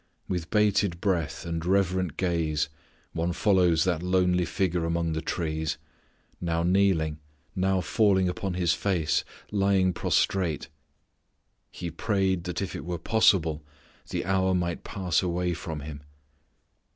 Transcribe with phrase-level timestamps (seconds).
[0.27, 2.69] With bated breath and reverent gaze
[3.13, 5.77] one follows that lonely figure among the trees;
[6.41, 7.19] now kneeling,
[7.55, 10.69] now falling upon His face, lying prostrate,
[11.69, 13.63] "He prayed that if it were possible
[14.09, 16.01] the hour might pass away from Him."